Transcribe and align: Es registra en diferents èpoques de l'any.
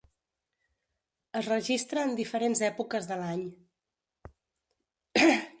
Es 1.41 1.49
registra 1.51 2.07
en 2.09 2.15
diferents 2.21 2.63
èpoques 2.71 3.13
de 3.13 3.21
l'any. 3.23 3.47